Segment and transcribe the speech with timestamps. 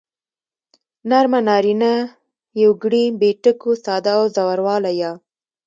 [1.09, 1.93] نرمه نارينه
[2.63, 5.11] يوگړې بې ټکو ساده او زورواله يا